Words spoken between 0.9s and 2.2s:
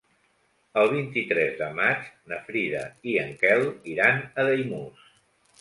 vint-i-tres de maig